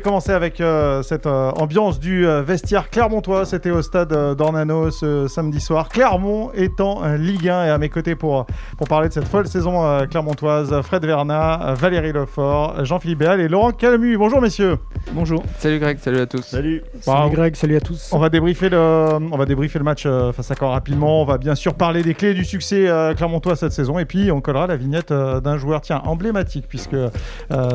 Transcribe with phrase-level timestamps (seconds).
[0.00, 3.44] Commencer avec euh, cette euh, ambiance du euh, vestiaire clermontois.
[3.44, 5.88] C'était au stade euh, d'Ornano ce samedi soir.
[5.88, 8.46] Clermont étant euh, Ligue 1 et à mes côtés pour,
[8.76, 13.40] pour parler de cette folle saison euh, clermontoise, Fred Vernat, euh, Valérie Lefort, Jean-Philippe Béal
[13.40, 14.16] et Laurent Calmu.
[14.18, 14.78] Bonjour messieurs.
[15.12, 15.42] Bonjour.
[15.58, 16.42] Salut Greg, salut à tous.
[16.42, 16.82] Salut.
[17.06, 18.10] Bah, Greg, salut à tous.
[18.12, 21.22] On va débriefer le, on va débriefer le match euh, face à Caen rapidement.
[21.22, 23.98] On va bien sûr parler des clés du succès euh, clermontois cette saison.
[23.98, 27.10] Et puis, on collera la vignette euh, d'un joueur, tiens, emblématique, puisque euh,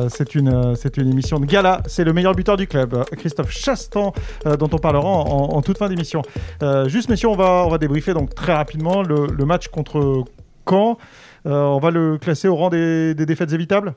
[0.08, 1.80] c'est une, euh, c'est une émission de gala.
[1.86, 4.12] C'est le meilleur buteur du club, euh, Christophe Chastan,
[4.46, 6.22] euh, dont on parlera en, toute fin d'émission.
[6.62, 10.24] Euh, juste, messieurs, on va, on va débriefer donc très rapidement le, le match contre
[10.68, 10.98] Caen.
[11.44, 13.94] On va le classer au rang des défaites évitables?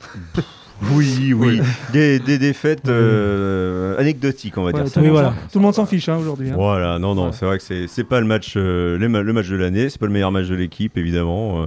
[0.92, 1.60] Oui, oui.
[1.92, 5.00] Des, des défaites euh, anecdotiques, on va Ouais, dire tout, ça.
[5.00, 6.50] le monde s'en- tout le monde s'en fiche hein, aujourd'hui.
[6.50, 6.54] hein.
[6.56, 9.32] Voilà, non, non, c'est vrai que c'est c'est pas le match, euh, les ma- le
[9.32, 11.62] match de l'année, c'est pas le meilleur match de l'équipe, évidemment.
[11.62, 11.66] euh,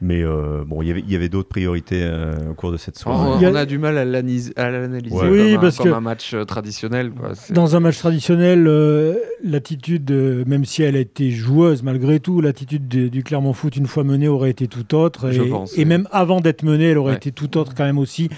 [0.00, 2.76] mais euh, bon, il y avait- il y avait d'autres priorités euh, au cours de
[2.76, 3.30] cette soirée.
[3.32, 5.20] On, Il y a- on a du mal à l'analyser à l'analyser Ouais.
[5.22, 7.10] comme, Oui, un, parce comme que- un match euh, traditionnel.
[7.10, 7.30] Quoi.
[7.34, 12.20] C'est- Dans un match traditionnel, euh, l'attitude, euh, même si elle a été joueuse malgré
[12.20, 15.30] tout, l'attitude de- du Clermont Foot une fois menée aurait été tout autre.
[15.32, 15.84] Je Et, pense, et oui.
[15.86, 17.16] même avant d'être menée, elle aurait Ouais.
[17.16, 18.28] été tout autre quand même aussi.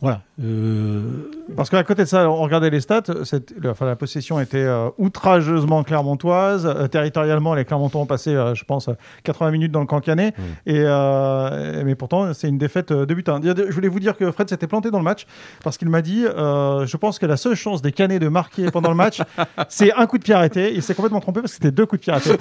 [0.00, 0.20] Voilà.
[0.42, 1.00] Euh,
[1.56, 3.02] Parce qu'à côté de ça, on regardait les stats.
[3.24, 6.66] cette- le- enfin, la possession était euh, outrageusement clermontoise.
[6.66, 8.90] Euh, territorialement, les Clermontois ont passé, euh, je pense,
[9.22, 10.34] 80 minutes dans le cancanet.
[10.66, 13.28] Et, euh, mais pourtant, c'est une défaite de but.
[13.28, 13.40] un.
[13.42, 15.26] Je voulais vous dire que Fred s'était planté dans le match
[15.62, 18.70] parce qu'il m'a dit euh, Je pense que la seule chance des Canets de marquer
[18.70, 19.20] pendant le match,
[19.68, 20.74] c'est un coup de pied arrêté.
[20.74, 22.36] Il s'est complètement trompé parce que c'était deux coups de pied arrêtés.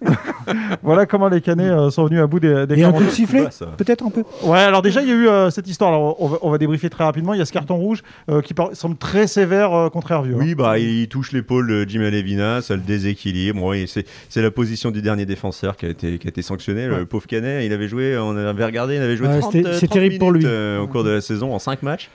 [0.82, 3.10] Voilà comment les Canets euh, sont venus à bout des, des et un coup de
[3.10, 3.66] sifflet ça.
[3.76, 4.24] Peut-être un peu.
[4.42, 5.90] Ouais, alors déjà, il y a eu euh, cette histoire.
[5.90, 7.34] Alors, on, va, on va débriefer très rapidement.
[7.34, 10.34] Il y a ce carton rouge euh, qui par- semble très sévère euh, contre Hervieux.
[10.36, 13.62] Oui, bah, il touche l'épaule de Jim Alevina, ça le déséquilibre.
[13.62, 16.88] Oui, c'est la position du dernier défenseur qui a été, qui a été sanctionné.
[16.88, 16.98] Ouais.
[16.98, 19.68] Le pauvre Canet, il avait joué, on avait regardé, il avait joué Ouais, 30, c'était-
[19.68, 20.42] euh, c'est 30 terrible pour lui.
[20.44, 22.08] euh, au cours de la saison en 5 matchs.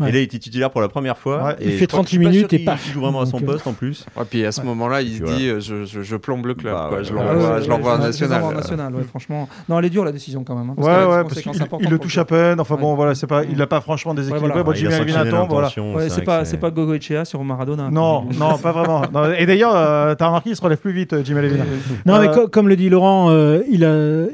[0.00, 0.08] Ouais.
[0.08, 1.42] Et là, il était titulaire pour la première fois.
[1.44, 2.84] Ouais, il Et fait je crois que 38 je suis pas minutes et paf.
[2.84, 4.06] qu'il joue vraiment à son Donc, euh, poste en plus.
[4.16, 6.72] Ouais, puis à ce moment-là, il se dit euh, je, je- je plombe le club.
[6.74, 6.98] Bah, quoi.
[6.98, 7.66] ouais, je l'envoie je
[8.06, 8.38] national.
[8.40, 9.48] l'envoie en national, ouais, franchement.
[9.68, 10.70] Non, elle est dure la décision quand même.
[10.70, 12.60] hein, parce ouais, parce il le touche à peine.
[12.60, 14.62] Enfin bon, voilà, c'est pas, il a pas franchement déséquilibré.
[14.70, 15.68] il Jimmy attend, voilà.
[16.08, 17.90] c'est pas, c'est pas Gogo Echea sur Maradona.
[17.90, 19.02] Non, non, pas vraiment.
[19.38, 21.64] Et d'ailleurs, euh, t'as remarqué, il se relève plus vite, Jimmy Alvin.
[22.06, 23.30] Non, mais co- comme le dit Laurent,
[23.70, 24.26] il a,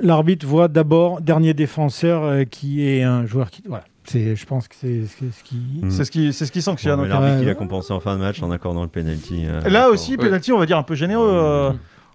[0.00, 3.62] l'arbitre voit d'abord dernier défenseur euh, qui est un joueur qui.
[3.68, 3.84] Voilà.
[4.06, 5.56] C'est, je pense que c'est ce, qui.
[5.82, 5.90] Mm.
[5.90, 6.96] C'est ce qui, c'est ce qui sanctionne.
[7.00, 7.56] Bon, L'arbitre, Ouais, il a ouais.
[7.56, 9.44] compensé en fin de match en accordant le penalty.
[9.46, 11.30] euh, Là aussi, penalty, on va dire un peu généreux.
[11.32, 11.70] euh,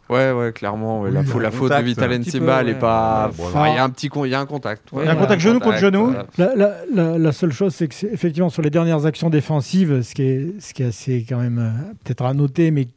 [0.09, 1.01] Ouais, ouais, clairement.
[1.01, 3.29] ouais, la, Oui, la faute contact, de Vital peu, elle est pas.
[3.37, 4.91] Ouais, Enfin, Il y a un petit con- il y a un contact.
[4.91, 6.13] Ouais, Il y a un contact genou contre genou.
[6.39, 10.01] La, la- la- la seule chose, c'est que c'est effectivement sur les dernières actions défensives,
[10.01, 12.87] ce qui est, ce qui est assez quand même euh, peut-être à noter, mais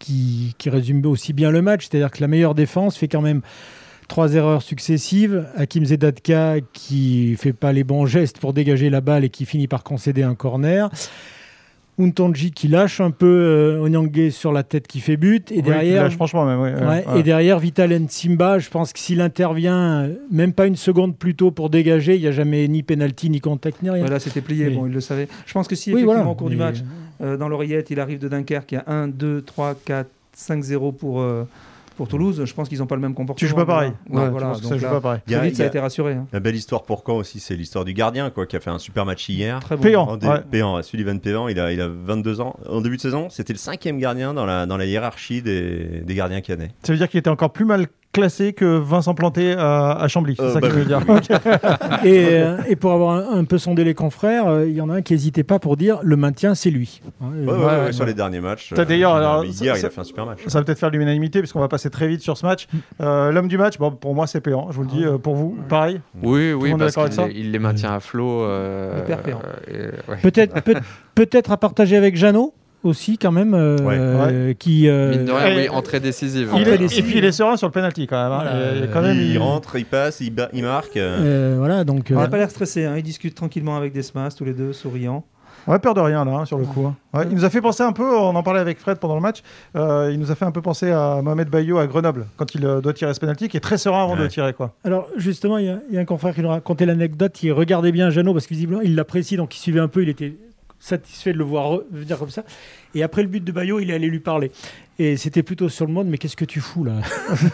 [0.00, 3.42] qui, qui résume aussi bien le match, c'est-à-dire que la meilleure défense fait quand même
[4.08, 5.46] trois erreurs successives.
[5.56, 9.68] Hakim Zedatka qui fait pas les bons gestes pour dégager la balle et qui finit
[9.68, 10.90] par concéder un corner.
[11.98, 15.50] Untonji qui lâche un peu euh, Onyangue sur la tête qui fait but.
[15.50, 16.60] Et oui, derrière, franchement, même.
[16.60, 17.18] Ouais, ouais.
[17.18, 21.34] Et derrière, Vital Nsimba, je pense que s'il intervient euh, même pas une seconde plus
[21.34, 24.04] tôt pour dégager, il n'y a jamais ni penalty, ni contact, ni rien.
[24.04, 25.26] Ouais, là, c'était plié, Mais- bon, il le savait.
[25.46, 26.30] Je pense que si, Oui, effectivement, voilà.
[26.30, 26.76] au cours du match,
[27.22, 30.06] euh, dans l'oreillette, il arrive de Dunkerque, il y a 1, 2, 3, 4,
[30.36, 31.44] 5-0 pour, euh,
[31.96, 33.38] pour Toulouse, je pense qu'ils n'ont pas le même comportement.
[33.38, 33.92] Tu joues pas pareil.
[34.08, 35.20] Ouais, Ouais, voilà, ça donc joue là, pas pareil.
[35.26, 36.12] A- très vite, y ça a a- été rassuré.
[36.14, 36.26] hein.
[36.32, 38.78] La belle histoire pour Caen aussi, c'est l'histoire du gardien quoi, qui a fait un
[38.78, 39.60] super match hier.
[39.60, 39.82] Très bon.
[39.82, 40.04] Péant.
[40.06, 40.42] En dé- ouais.
[40.50, 42.56] Péan, Sullivan Péan, il a, il a 22 ans.
[42.68, 46.14] En début de saison, c'était le cinquième gardien dans la, dans la hiérarchie des, des
[46.14, 46.70] gardiens canets.
[46.82, 50.34] Ça veut dire qu'il était encore plus mal classé que Vincent Planté à, à Chambly.
[50.38, 51.00] C'est Euh, ça bah que je veux dire.
[52.04, 54.88] Et, euh, et pour avoir un, un peu sondé les confrères, euh, il y en
[54.90, 57.00] a un qui n'hésitait pas pour dire le maintien, c'est lui.
[57.20, 57.92] Hein, Ouais, ouais, euh, ouais, ouais.
[57.92, 58.72] sur les derniers matchs.
[58.74, 60.38] T'as d'ailleurs, euh, hier, ça- il a fait un super match.
[60.46, 62.66] Ça va peut-être faire l'unanimité puisqu'on va passer très vite sur ce match.
[63.00, 65.04] Euh, L'homme du match, bon, pour moi c'est Péant, je vous le dis.
[65.04, 66.00] euh, pour vous, pareil.
[66.22, 68.42] Oui, oui, parce d'accord qu'il il les maintient à flot.
[68.42, 69.38] euh, Péan.
[69.70, 69.90] euh.
[70.22, 70.74] Peut-être peut,
[71.14, 72.52] peut-être à partager avec Jeannot?
[72.82, 73.96] Aussi, quand même, euh, Ouais.
[73.98, 74.88] euh, qui.
[74.88, 76.50] euh, Mine de rien, et- oui, entrée décisive.
[76.56, 78.32] Il est- et puis il est serein sur le penalty quand même.
[78.32, 78.42] hein.
[78.44, 78.74] Voilà.
[78.76, 80.96] Et- et quand même, il, il- rentre, il passe, il, ba- il marque.
[80.96, 82.08] euh, euh, voilà, donc.
[82.10, 84.72] On euh, n'a pas l'air stressé, hein, ils discutent tranquillement avec Desmas, tous les deux,
[84.72, 85.24] souriants.
[85.68, 86.86] On a peur de rien là hein, sur le coup.
[86.86, 86.94] hein.
[87.12, 89.20] Ouais, il nous a fait penser un peu, on en parlait avec Fred pendant le
[89.20, 89.38] match,
[89.74, 92.64] euh, il nous a fait un peu penser à Mohamed Bayo à Grenoble quand il
[92.64, 94.24] euh, doit tirer ce penalty, qui est très serein avant de Ouais.
[94.26, 94.74] le tirer quoi.
[94.84, 97.90] Alors justement, il y, a- y a un confrère qui nous racontait l'anecdote, il regardait
[97.90, 100.36] bien Jeannot parce que visiblement il l'apprécie, donc il suivait un peu, il était
[100.78, 102.44] satisfait de le voir re- venir comme ça.
[102.96, 104.50] Et après le but de Bayo, il est allé lui parler.
[104.98, 106.94] Et c'était plutôt sur le mode, mais qu'est-ce que tu fous là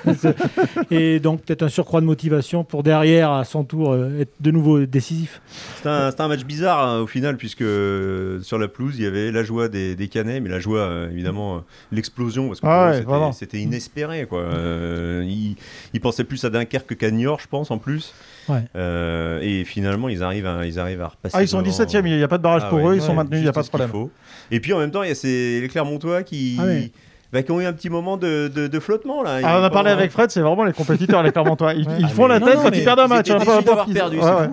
[0.92, 4.52] Et donc peut-être un surcroît de motivation pour derrière, à son tour, euh, être de
[4.52, 5.42] nouveau décisif.
[5.76, 9.32] C'était un, match bizarre hein, au final, puisque euh, sur la pelouse, il y avait
[9.32, 11.60] la joie des, des Canets, mais la joie, euh, évidemment, euh,
[11.90, 14.26] l'explosion, parce que Ah ouais, c'était, inespéré.
[14.26, 14.42] Quoi.
[14.42, 15.56] Euh, ils,
[15.94, 18.14] ils pensaient plus à Dunkerque qu'à Niort, je pense, en plus.
[18.48, 18.62] Ouais.
[18.76, 21.36] Euh, et finalement, ils arrivent à, ils arrivent à repasser.
[21.36, 21.76] Ah, ils sont devant.
[21.76, 23.44] 17e, il n'y a pas de barrage Ah pour ouais, eux, ils sont maintenus, il
[23.44, 23.90] n'y a pas de problème.
[23.90, 24.10] faut.
[24.50, 26.90] Et puis en même temps, il y a ces, les Clermontois qui, Ah ouais.
[27.32, 29.22] bah, qui ont eu un petit moment de, de, de flottement.
[29.22, 29.38] Là.
[29.42, 31.74] Ah, on a parlé avec Fred, c'est vraiment les compétiteurs, les Clermontois.
[31.74, 31.94] Ils, Ouais.
[32.00, 33.30] ils font la Non, tête non, quand ils perdent un match.
[33.30, 33.38] hein,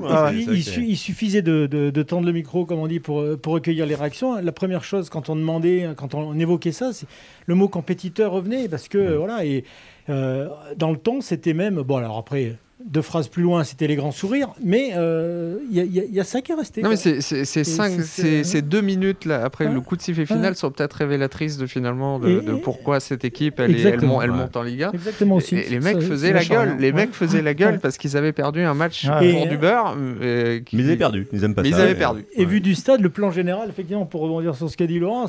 [0.10, 3.86] hein, Il, suffisait de, de- de tendre le micro, comme on dit, pour, pour recueillir
[3.86, 4.36] les réactions.
[4.42, 7.08] La première chose, quand on demandait, quand on évoquait ça, c'est
[7.46, 9.64] le mot compétiteur revenait parce que voilà et
[10.10, 10.48] euh,
[10.78, 11.98] dans le ton, c'était même bon.
[11.98, 12.56] Alors après,
[12.86, 16.24] deux phrases plus loin, c'était les grands sourires, mais euh, il y, a- y y
[16.24, 16.82] ça qui est resté.
[16.82, 17.04] Non, mais quoi.
[17.04, 19.98] c'est- c'est c'est Et cinq- c'est- c'est- c'est- ces deux minutes là, après le coup
[19.98, 23.72] de sifflet final sont peut-être révélatrices de finalement de, Et- de pourquoi cette équipe elle,
[23.72, 24.14] est- elle, Exactement.
[24.16, 24.38] mon- elle Ouais.
[24.38, 24.92] monte en Liga.
[24.94, 25.56] Exactement aussi.
[25.58, 28.62] Et les mecs faisaient la gueule, les mecs faisaient la gueule parce qu'ils avaient perdu
[28.62, 29.96] un match pour du beurre.
[30.22, 31.28] euh, qui- Mais ils avaient perdu.
[31.34, 31.78] Ils aiment pas Mais ça.
[31.78, 32.26] ils avaient mais- perdu.
[32.36, 35.26] Et vu du stade, le plan général, effectivement, pour rebondir sur ce qu'a dit Laurent,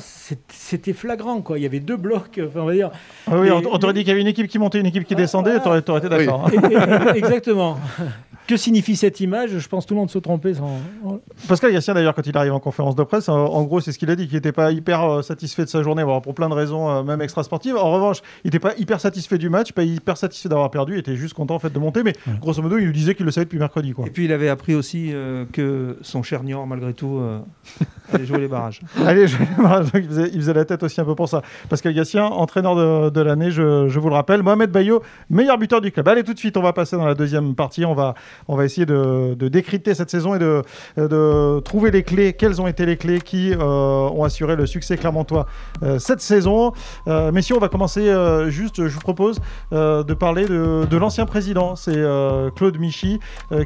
[0.49, 1.41] c'était flagrant.
[1.41, 1.59] Quoi.
[1.59, 2.91] Il y avait deux blocs, enfin, on va dire.
[3.27, 5.03] Ah oui, Et- on t'aurait dit qu'il y avait une équipe qui montait, une équipe
[5.05, 6.47] qui Ouais, descendait, t'aurais été d'accord.
[6.47, 7.13] hein.
[7.41, 7.77] Exactement.
[8.47, 9.59] Que signifie cette image?
[9.59, 10.55] Je pense que tout le monde se trompait.
[10.55, 10.79] Sans...
[11.47, 14.09] Pascal Gassien, d'ailleurs, quand il arrive en conférence de presse, en, gros, c'est ce qu'il
[14.09, 16.89] a dit, qu'il n'était pas hyper euh, satisfait de sa journée, pour plein de raisons,
[16.89, 17.77] euh, même extra-sportives.
[17.77, 20.99] En revanche, il n'était pas hyper satisfait du match, pas hyper satisfait d'avoir perdu, il
[20.99, 22.33] était juste content en fait, de monter, mais Ouais.
[22.41, 23.93] grosso modo, il nous disait qu'il le savait depuis mercredi.
[23.93, 24.07] Quoi.
[24.07, 27.39] Et puis il avait appris aussi euh, que son cher Niort, malgré tout, euh,
[28.13, 28.81] allait jouer les barrages.
[29.05, 31.41] Allez, il, faisait, la tête aussi un peu pour ça.
[31.69, 34.43] Pascal Gassien, entraîneur de, l'année, je, vous le rappelle.
[34.43, 36.07] Mohamed Bayo, meilleur buteur du club.
[36.07, 37.85] Allez, tout de suite, on va passer dans la deuxième partie.
[37.85, 38.15] On va,
[38.47, 40.61] on va essayer de, décrypter cette saison et de,
[40.97, 42.33] de trouver les clés.
[42.33, 45.47] Quelles ont été les clés qui euh, ont assuré le succès clermontois
[45.83, 46.73] euh, cette saison?
[47.07, 48.11] Euh, Messieurs, on va commencer
[48.47, 49.39] juste, je vous propose
[49.71, 51.75] de parler de, l'ancien président.
[51.75, 52.03] C'est
[52.55, 53.19] Claude Michy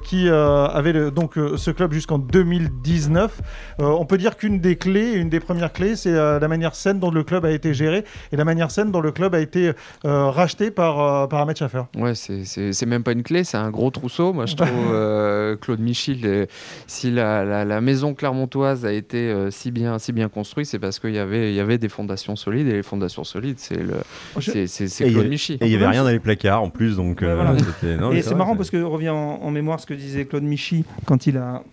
[0.03, 3.41] qui avait donc ce club jusqu'en 2019.
[3.79, 6.75] Euh, on peut dire qu'une des clés, une des premières clés, c'est euh, la manière
[6.75, 9.39] saine dont le club a été géré et la manière saine dont le club a
[9.39, 9.71] été
[10.05, 11.83] euh, racheté par, euh, par Ahmed Schaffer.
[11.97, 14.33] Ouais, c'est- même pas une clé, c'est un gros trousseau.
[14.33, 16.47] Moi, je trouve euh, Claude Michil,
[16.87, 20.79] si la, la- la maison clermontoise a été euh, si bien, si bien construite, c'est
[20.79, 23.77] parce qu'il y avait, il y avait des fondations solides et les fondations solides, c'est
[23.81, 23.95] le,
[24.37, 25.53] Je- c'est Claude avait- Michi.
[25.53, 27.21] Et il y avait rien dans les placards en plus, donc.
[27.21, 27.55] Ouais, euh, voilà.
[27.57, 30.25] c'était- non, mais Et c'est marrant parce que revient en, en mémoire ce que disait
[30.25, 31.63] Claude Michy quand il a,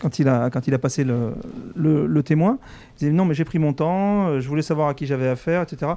[0.00, 1.34] quand il a, quand il a passé le,
[1.76, 2.58] le, témoin.
[2.96, 5.28] Il disait non, mais j'ai pris mon temps, euh, je voulais savoir à qui j'avais
[5.28, 5.92] affaire, etc.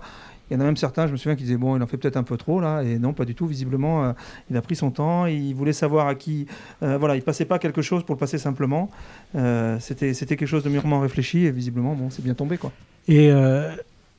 [0.50, 1.98] Il y en a même certains, je me souviens, qui disaient bon, il en fait
[1.98, 3.48] peut-être un peu trop là, et non, pas du tout.
[3.48, 4.12] Visiblement, euh,
[4.50, 6.48] il a pris son temps, il voulait savoir à qui.
[6.84, 8.90] euh, voilà, il passait pas quelque chose pour le passer simplement.
[9.80, 12.72] C'était c'était quelque chose de mûrement réfléchi, et visiblement, bon, c'est bien tombé quoi.
[13.08, 13.32] Et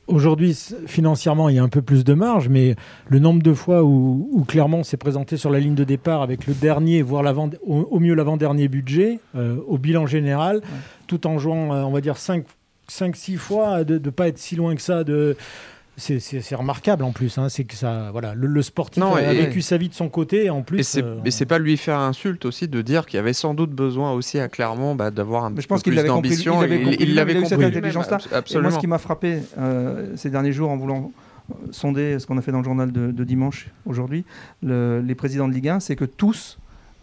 [0.07, 0.57] aujourd'hui,
[0.87, 2.75] financièrement, il y a un peu plus de marge, mais
[3.07, 6.47] le nombre de fois où, où Clermont s'est présenté sur la ligne de départ avec
[6.47, 10.61] le dernier, voire l'avant, au, au mieux l'avant-dernier budget, euh, au bilan général,
[11.07, 14.75] tout en jouant, euh, on va dire, 5-6 fois, de ne pas être si loin
[14.75, 15.35] que ça de.
[15.95, 19.33] C'est, remarquable en plus, hein, c'est que ça, voilà, le, le sportif Non, a, a
[19.33, 20.79] et- vécu sa vie de son côté, et en plus.
[20.79, 23.69] Et c'est euh, pas lui faire insulte aussi de dire qu'il y avait sans doute
[23.71, 26.63] besoin aussi à Clermont bah, d'avoir un Mais je pense peu plus d'ambition.
[26.63, 28.17] il l'avait compris, cette intelligence-là.
[28.51, 31.11] Et moi, ce qui m'a frappé euh, ces derniers jours en voulant
[31.51, 34.25] euh, sonder ce qu'on a fait dans le journal de, de dimanche aujourd'hui,
[34.63, 36.57] le- les présidents de Ligue 1, c'est que tous,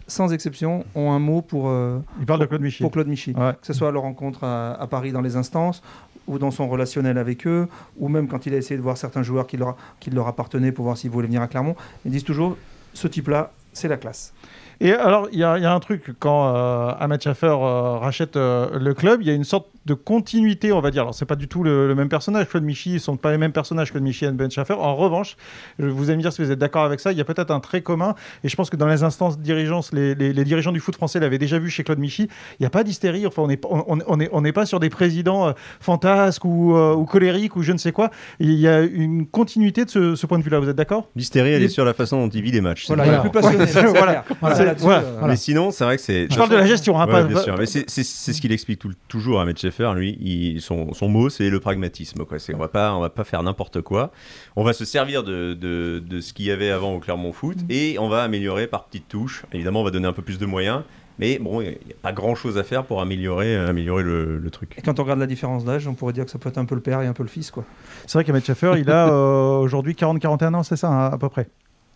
[0.08, 2.82] sans exception, ont un mot pour, euh, Il parle de Claude Michy.
[2.82, 3.34] pour Claude Michy.
[3.36, 3.52] Ouais.
[3.52, 5.80] Que ce soit à leur rencontre à, à Paris dans les instances,
[6.26, 9.22] ou dans son relationnel avec eux, ou même quand il a essayé de voir certains
[9.22, 11.76] joueurs qui leur, qui appartenaient pour voir s'ils voulaient venir à Clermont.
[12.04, 12.56] Ils disent toujours,
[12.94, 14.32] ce type-là, c'est la classe.
[14.80, 17.98] Et alors, il y, a il y a un truc, quand euh, Ahmed Schaffer euh,
[17.98, 21.02] rachète euh, le club, il y a une sorte de continuité, on va dire.
[21.02, 22.48] Alors, c'est pas du tout le, le même personnage.
[22.48, 24.74] Claude Michy, ils sont pas les mêmes personnages, Claude Michy et Ben Schaffer.
[24.74, 25.36] En revanche,
[25.78, 27.50] je vous allez me dire si vous êtes d'accord avec ça, il y a peut-être
[27.50, 28.14] un trait commun.
[28.44, 31.18] Et je pense que dans les instances dirigeantes, les, les- les dirigeants du foot français
[31.18, 32.24] l'avaient déjà vu chez Claude Michy.
[32.24, 33.26] Il n'y a pas d'hystérie.
[33.26, 36.44] Enfin, on n'est on, on, on est, on n'est pas sur des présidents euh, fantasques
[36.44, 38.10] ou, euh, ou colériques ou je ne sais quoi.
[38.38, 40.60] Il y a une continuité de ce, ce point de vue-là.
[40.60, 41.08] Vous êtes d'accord?
[41.16, 42.86] L'hystérie, elle est sur la façon dont il vit les matchs.
[42.86, 43.10] Voilà, tout.
[43.10, 43.64] il est plus passionné.
[43.98, 44.24] Voilà.
[44.40, 44.74] Voilà.
[44.74, 44.98] Voilà.
[45.02, 45.26] euh.
[45.26, 46.26] Mais sinon, c'est vrai que c'est.
[46.30, 47.56] Je parle de la gestion, hein, Ouais, pas- bien pas- sûr.
[47.58, 49.92] Mais c'est ce qu'il explique tout- toujours à Ahmed Schaeffer.
[49.94, 52.24] Lui, il- son, son mot, c'est le pragmatisme.
[52.24, 52.38] Quoi.
[52.38, 54.10] C'est- On va pas, on va pas faire n'importe quoi.
[54.56, 57.56] On va se servir de, de, de ce qu'il y avait avant au Clermont Foot
[57.68, 59.44] et on va améliorer par petites touches.
[59.52, 60.82] Évidemment, on va donner un peu plus de moyens.
[61.18, 64.50] Mais bon, il n'y a pas grand chose à faire pour améliorer, améliorer le, le
[64.50, 64.72] truc.
[64.78, 66.64] Et quand on regarde la différence d'âge, on pourrait dire que ça peut être un
[66.64, 67.50] peu le père et un peu le fils.
[67.50, 67.64] Quoi.
[68.06, 71.28] C'est vrai qu'Ahmed Schaffer, il a euh, aujourd'hui 40-41 ans, c'est ça, hein, à peu
[71.28, 71.48] près?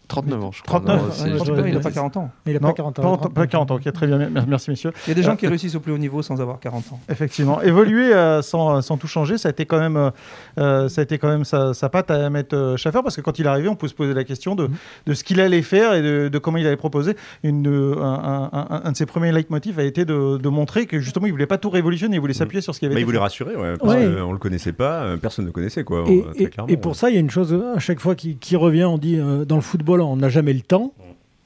[0.09, 0.81] 39 ans, je crois.
[0.81, 2.31] 39, Non, c'est- ouais, Je pense je- que il n'a pas 40 ans.
[2.47, 3.03] Il n'a pas 40 ans.
[3.03, 3.35] pas, il a en- 30.
[3.35, 3.75] pas 40 ans.
[3.77, 4.19] Ok, très bien.
[4.19, 4.93] Mer- Merci, messieurs.
[5.07, 7.01] Il y a des gens qui réussissent au plus haut niveau sans avoir 40 ans.
[7.11, 10.11] Effectivement, évoluer euh, sans, sans tout changer, ça a été quand même, euh,
[10.59, 13.21] euh, ça a été quand même sa, sa patte à mettre euh, Schaffer parce que
[13.21, 14.69] quand il est arrivé, on peut se poser la question de,
[15.07, 17.17] de ce qu'il allait faire et de, de comment il allait proposer.
[17.43, 20.87] Une, euh, un, un- un- un de ses premiers leitmotifs a été de, de montrer
[20.87, 23.01] que justement il voulait pas tout révolutionner, il voulait s'appuyer sur ce qui avait Bah,
[23.01, 24.07] été il voulait rassurer, ouais, parce Ouais.
[24.21, 26.73] qu'on le connaissait pas, euh, personne ne le connaissait, quoi, Et, euh, très et- clairement.
[26.73, 28.99] et pour ça, il y a une chose à chaque fois qui, qui revient, on
[28.99, 30.93] dit euh, dans le football, on n'a jamais le temps.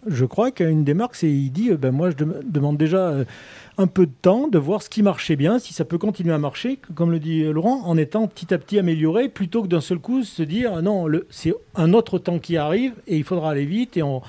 [0.07, 2.99] Je crois qu'une des marques, c'est il dit, euh, ben moi, je dem- demande déjà
[3.09, 3.25] euh,
[3.79, 6.39] un peu de temps, de voir ce qui marchait bien, si ça peut continuer à
[6.39, 9.81] marcher, comme le dit euh, Laurent, en étant petit à petit amélioré, plutôt que d'un
[9.81, 13.25] seul coup se dire, ah non, le- c'est un autre temps qui arrive et il
[13.25, 14.23] faudra aller vite et on,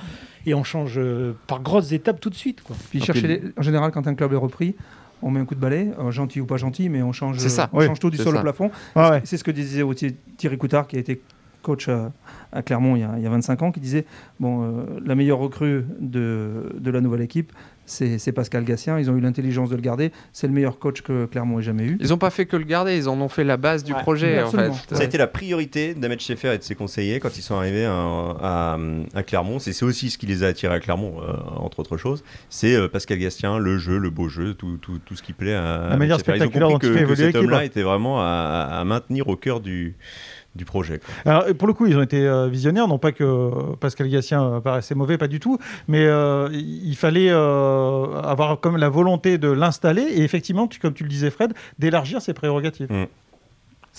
[0.48, 1.00] et on change
[1.46, 2.62] par grosses étapes tout de suite.
[2.64, 2.76] Quoi.
[2.90, 4.76] Puis Ah, chercher puis- les- en général, quand un club est repris,
[5.22, 7.50] on met un coup de balai, euh, gentil ou pas gentil, mais on change, C'est
[7.50, 7.70] ça.
[7.74, 8.40] on Oui, change tout du sol ça.
[8.40, 8.72] au plafond.
[8.96, 9.22] Ouais.
[9.24, 11.22] C'est ce que disait aussi Thierry Coutard, qui a été
[11.62, 12.12] coach à,
[12.52, 14.06] à Clermont il y, a, il y a 25 ans, qui disait
[14.40, 17.52] bon, euh, la meilleure recrue de, de la nouvelle équipe,
[17.86, 19.00] c'est c'est Pascal Gassien.
[19.00, 20.12] Ils ont eu l'intelligence de le garder.
[20.32, 21.98] C'est le meilleur coach que Clermont ait jamais eu.
[22.00, 24.02] Ils n'ont pas fait que le garder, ils en ont fait la base du Ouais,
[24.04, 24.74] projet en absolument.
[24.76, 24.96] fait.
[24.96, 27.86] Ça a été la priorité d'Ahmed Schaeffer et de ses conseillers quand ils sont arrivés
[27.86, 28.78] à, à-
[29.16, 29.58] à Clermont.
[29.58, 32.24] C'est aussi ce qui les a attirés à Clermont, euh, entre autres choses.
[32.50, 35.56] C'est euh, Pascal Gastien, le jeu, le beau jeu, tout, tout, tout ce qui plaît
[35.56, 36.16] à Ahmed manière.
[36.18, 38.68] Ils ont spectaculaire compris dont il que, fait que évoluer cet homme-là était vraiment à,
[38.72, 39.96] à maintenir au cœur du,
[40.56, 41.00] du projet.
[41.00, 41.32] quoi.
[41.32, 44.60] Alors, pour le coup, ils ont été euh, visionnaires, non pas que Pascal Gassien euh,
[44.60, 49.50] paraissait mauvais, pas du tout, mais euh, il fallait euh, avoir comme la volonté de
[49.50, 52.88] l'installer et effectivement, tu- comme tu le disais Fred, d'élargir ses prérogatives.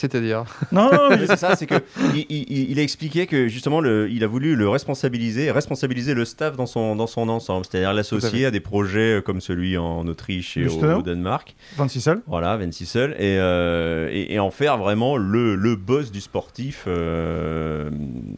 [0.00, 0.44] C'est-à-dire.
[0.72, 1.74] Non, non, mais Mais c'est ça, c'est que
[2.14, 6.24] il, il- il a expliqué que justement, le, il a voulu le responsabiliser, responsabiliser le
[6.24, 10.06] staff dans son dans son ensemble, c'est-à-dire l'associer à des projets euh, comme celui en
[10.06, 11.54] Autriche et au, Danemark.
[11.76, 12.22] 26 seuls.
[12.26, 16.84] Voilà, 26 seuls, et, euh, et, et en faire vraiment le, le boss du sportif
[16.86, 17.90] euh,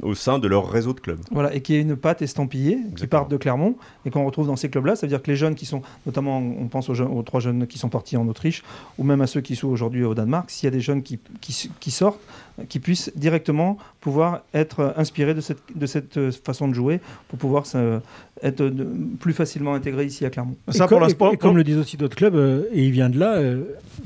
[0.03, 1.21] au sein de leur réseau de clubs.
[1.31, 3.77] Voilà, et qui est une patte estampillée, qui partent de Clermont
[4.07, 4.97] et qu'on retrouve dans ces clubs-là.
[4.97, 7.41] Ça veut dire que les jeunes qui sont, notamment, on pense aux, jeunes- aux trois
[7.41, 8.63] jeunes qui sont partis en Autriche,
[8.99, 11.19] ou même à ceux qui sont aujourd'hui au Danemark, s'il y a des jeunes qui,
[11.41, 12.21] qui, qui sortent,
[12.69, 17.39] qui puissent directement pouvoir être inspirés de cette, de cette euh, façon de jouer pour
[17.39, 17.99] pouvoir euh,
[18.43, 18.87] être de-
[19.21, 20.57] plus facilement intégrés ici à Clermont.
[20.69, 21.31] Ça et, pour l'instant.
[21.31, 23.63] et- et comme le disent aussi d'autres clubs, euh, et il vient de là, euh,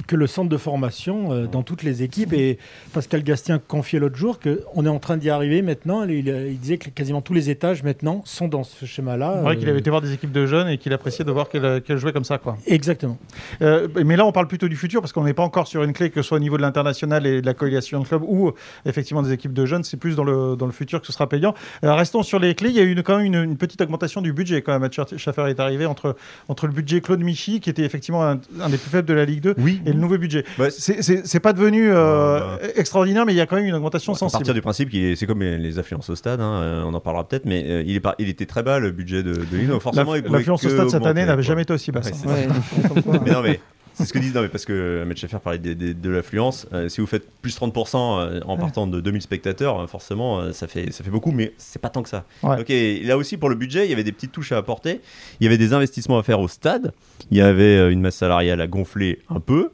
[0.07, 2.59] que le centre de formation euh, dans toutes les équipes, et
[2.93, 6.77] Pascal Gastien confiait l'autre jour qu'on est en train d'y arriver maintenant, il, il disait
[6.79, 9.33] que quasiment tous les étages maintenant sont dans ce schéma-là.
[9.37, 11.33] C'est vrai euh, qu'il avait été voir des équipes de jeunes et qu'il appréciait de
[11.33, 12.39] voir qu'elles qu'elles jouaient comme ça.
[12.39, 12.59] Quoi.
[12.67, 13.19] Exactement.
[13.63, 15.93] Euh, mais là, on parle plutôt du futur parce qu'on n'est pas encore sur une
[15.93, 18.53] clé, que ce soit au niveau de l'international et de la coalition de clubs ou
[18.85, 19.85] effectivement des équipes de jeunes.
[19.85, 21.55] C'est plus dans le, dans le futur que ce sera payant.
[21.85, 22.71] Euh, restons sur les clés.
[22.71, 24.83] Il y a eu une- quand même une, une petite augmentation du budget quand même.
[24.83, 26.17] Mathieu Schaffer est arrivé entre,
[26.49, 29.25] entre le budget Claude Michy, qui était effectivement un, un des plus faibles de la
[29.25, 29.81] Ligue 2, Oui.
[29.87, 30.45] et le nouveau budget.
[30.59, 34.13] Bah, C'est- pas devenu euh, Euh, extraordinaire, mais il y a quand même une augmentation
[34.13, 34.55] à partir sensible.
[34.55, 37.01] du principe qu'il est- c'est comme les les affluences au stade, hein, euh, on en
[37.01, 39.67] parlera peut-être, mais euh, il, est pas- il était très bas le budget de, de
[39.67, 42.11] donc forcément L'affluence au stade cette année n'avait jamais été aussi basse.
[42.25, 42.93] Ouais, hein.
[43.07, 43.21] Ouais.
[43.25, 43.61] Mais non, mais
[43.97, 46.67] c'est ce que disent, non, mais parce que Ahmed Schaeffer parlait des- de l'affluence.
[46.73, 50.67] euh, si vous faites plus 30% euh, en partant de 2000 spectateurs, euh, forcément, ça
[50.67, 52.25] fait, ça fait beaucoup, mais c'est pas tant que ça.
[52.43, 52.57] Ouais.
[52.59, 55.01] Donc, et là aussi, pour le budget, il y avait des petites touches à apporter.
[55.41, 56.93] Il y avait des investissements à faire au stade.
[57.31, 59.71] Il y avait une masse salariale à gonfler un peu.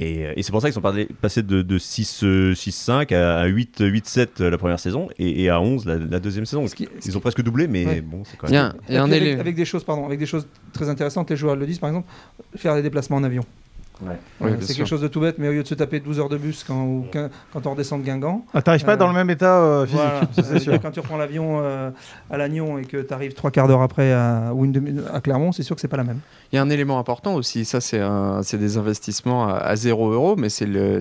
[0.00, 3.46] Et, et c'est pour ça qu'ils sont passés de, de 6, euh, 6-5 à à
[3.46, 6.66] 8, 8-7 la première saison et, et à 11 la, la deuxième saison.
[6.66, 8.00] Ce qui- ce Ils ont presque doublé, mais Ouais.
[8.00, 8.72] bon, c'est quand même.
[8.88, 11.30] Et puis avec, avec des choses, pardon, avec des choses très intéressantes.
[11.30, 12.08] Les joueurs le disent, par exemple,
[12.56, 13.44] faire des déplacements en avion.
[14.02, 14.10] Ouais.
[14.10, 14.16] Euh,
[14.46, 14.76] Oui, c'est sûr.
[14.78, 16.64] quelque chose de tout bête, mais au lieu de se taper 12 heures de bus
[16.66, 19.30] quand, ou quin- quand on redescend de Guingamp, Ah, T'arrives pas Euh, dans le même
[19.30, 20.20] état euh, physique, Voilà.
[20.32, 20.80] ça, c'est sûr.
[20.80, 21.90] Quand tu reprends l'avion euh,
[22.30, 25.20] à Lannion et que tu arrives trois quarts d'heure après à, ou une demi- à
[25.20, 26.18] Clermont, c'est sûr que c'est pas la même.
[26.52, 28.00] Il y a un élément important aussi, ça c'est
[28.58, 31.00] des investissements à, à 0 euros, mais c'est le,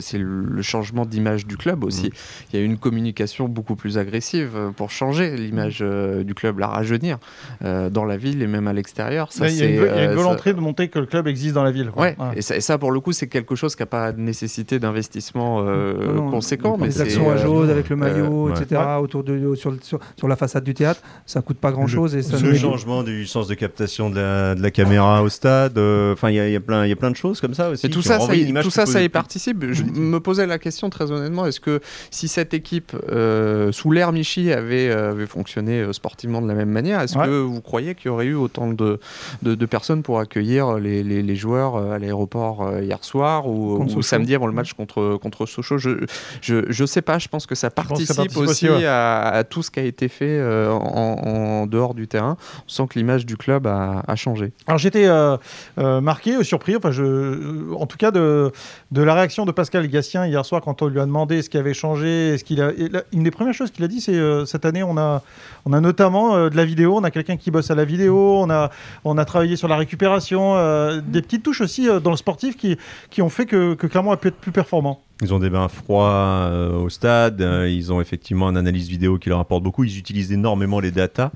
[0.61, 2.07] changement d'image du club aussi.
[2.07, 2.11] Mm.
[2.53, 6.67] Il y a une communication beaucoup plus agressive pour changer l'image euh, du club, la
[6.67, 7.17] rajeunir
[7.65, 9.31] euh, dans la ville et même à l'extérieur.
[9.31, 10.59] Ça, Il y a une, c'est, vo- il y a une euh, ça- volonté de
[10.59, 11.89] montrer que le club existe dans la ville.
[11.91, 12.03] quoi.
[12.03, 14.79] Ouais, Et, ça, et ça, pour le coup, c'est quelque chose qui n'a pas nécessité
[14.79, 16.77] d'investissement euh, Non, non, conséquent.
[16.79, 18.51] Mais les actions à euh, jaune avec le maillot, ouais.
[18.61, 18.81] etc.
[19.01, 22.15] Autour de, sur, le- sur, sur la façade du théâtre, ça coûte pas grand chose
[22.15, 25.77] et ça Le changement du sens de captation de la, de la caméra au stade,
[25.77, 27.41] euh, enfin il y, a- il y a plein- il y a plein de choses
[27.41, 27.85] comme ça aussi.
[27.85, 29.65] Et tout ça, ça y, tout ça, ça participe.
[29.71, 31.79] Je me posais la question très honnêtement est-ce que
[32.11, 36.53] si cette équipe, euh, sous l'ère Michi, avait, euh, avait fonctionné euh, sportivement de la
[36.55, 37.25] même manière, est-ce Ouais.
[37.25, 38.99] que vous croyez qu'il y aurait eu autant de,
[39.43, 43.47] de, de personnes pour accueillir les, les, les joueurs euh, à l'aéroport euh, hier soir
[43.47, 45.77] ou, samedi avant le match contre, contre Sochaux.
[45.77, 46.05] Je,
[46.41, 48.85] je, je sais pas, je pense que ça que participe, ça participe aussi, ouais.
[48.85, 52.37] à, à tout ce qui a été fait euh, en, en dehors du terrain.
[52.65, 54.51] On sent que l'image du club a, a changé.
[54.67, 55.37] Alors j'étais euh,
[55.77, 58.51] euh, marqué, surpris, enfin je, en tout cas de,
[58.91, 61.57] de la réaction de Pascal Gastien hier soir quand on lui a demandé ce qui
[61.57, 62.37] avait changé.
[62.37, 64.97] Ce qu'il a, là, une des premières choses qu'il a dit, c'est cette année on
[64.97, 65.21] a,
[65.65, 68.49] on a notamment de la vidéo, on a quelqu'un qui bosse à la vidéo, on
[68.49, 68.71] a,
[69.03, 70.55] on a travaillé sur la récupération,
[71.01, 72.77] des petites touches aussi dans le sportif qui,
[73.09, 75.01] qui ont fait que, que Clermont a pu être plus performant.
[75.23, 76.09] Ils ont des bains froids
[76.49, 79.99] euh, au stade, euh, ils ont effectivement une analyse vidéo qui leur apporte beaucoup, ils
[79.99, 81.29] utilisent énormément les datas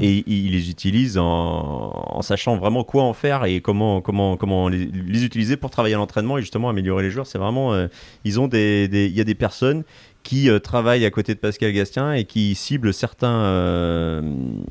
[0.00, 4.68] et ils les utilisent en, en sachant vraiment quoi en faire et comment, comment, comment
[4.68, 7.26] les, les utiliser pour travailler à l'entraînement et justement améliorer les joueurs.
[7.28, 7.86] C'est vraiment, euh,
[8.24, 9.84] ils ont des, des- il y a des personnes
[10.22, 14.22] qui euh, travaillent à côté de Pascal Gastien et qui ciblent certains euh,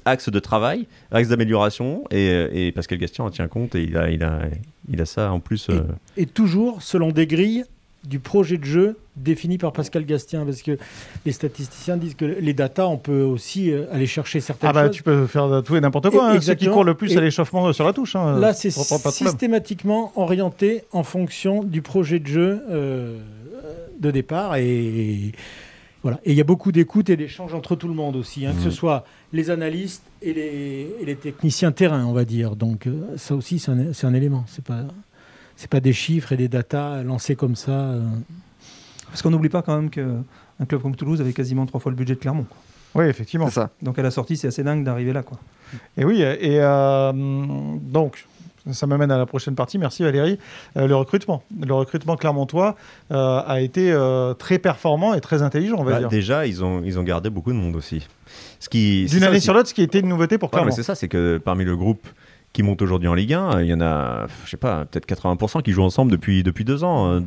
[0.05, 3.97] axes de travail, axes d'amélioration et, euh, et Pascal Gastien en tient compte et il
[3.97, 4.41] a, il a,
[4.91, 5.67] il a ça en plus.
[5.69, 5.81] euh,
[6.17, 7.63] Et toujours selon des grilles
[8.07, 10.77] du projet de jeu défini par Pascal Gastien, parce que
[11.25, 14.95] les statisticiens disent que les datas, on peut aussi aller chercher certaines Ah bah choses.
[14.95, 16.33] tu peux faire tout et n'importe quoi.
[16.33, 16.41] Et- hein.
[16.41, 18.15] Ceux qui courent le plus à l'échauffement sur la touche.
[18.15, 18.39] hein.
[18.39, 23.17] Là, c'est systématiquement orienté en fonction du projet de jeu euh,
[23.99, 24.55] de départ.
[24.55, 25.31] Et
[26.03, 26.19] voilà.
[26.23, 28.61] Et il y a beaucoup d'écoute et d'échanges entre tout le monde aussi, hein, que
[28.61, 28.71] ce Mhm.
[28.71, 32.55] soit les analystes et les, et les techniciens terrain, on va dire.
[32.55, 34.45] Donc euh, ça aussi, c'est un, c'est un élément.
[34.47, 34.81] C'est pas
[35.55, 37.71] c'est pas des chiffres et des datas lancés comme ça.
[37.71, 38.01] euh.
[39.07, 41.97] Parce qu'on n'oublie pas quand même qu'un club comme Toulouse avait quasiment trois fois le
[41.97, 42.43] budget de Clermont.
[42.45, 42.57] quoi.
[42.95, 43.49] Oui, effectivement.
[43.49, 43.69] Ça.
[43.81, 45.21] Donc à la sortie, c'est assez dingue d'arriver là.
[45.23, 45.37] Quoi.
[45.97, 47.11] Et oui, et euh,
[47.81, 48.25] donc,
[48.73, 49.77] ça m'amène à la prochaine partie.
[49.77, 50.37] Merci Valérie.
[50.77, 51.43] Euh, le recrutement.
[51.59, 52.75] Le recrutement clermontois
[53.11, 56.09] euh, a été euh, très performant et très intelligent, on va bah, dire.
[56.09, 58.07] déjà, ils ont, ils ont gardé beaucoup de monde aussi.
[58.59, 59.45] Ce qui, c'est D'une année aussi.
[59.45, 60.75] sur l'autre, ce qui était une nouveauté pour Ouais, mais Clermont.
[60.75, 62.05] c'est ça, c'est que parmi le groupe
[62.51, 65.61] qui monte aujourd'hui en Ligue 1, il y en a, je sais pas, peut-être 80%
[65.61, 67.19] qui jouent ensemble depuis, depuis deux ans, euh,